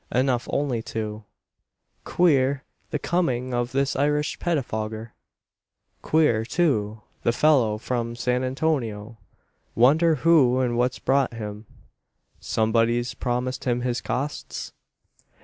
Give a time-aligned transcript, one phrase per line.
[0.11, 1.25] Enough only to.
[2.05, 5.13] "Queer, the coming of this Irish pettifogger!
[6.01, 9.19] "Queer, too, the fellow from San Antonio!
[9.75, 11.67] Wonder who and what's brought him?
[12.39, 14.73] Somebody's promised him his costs?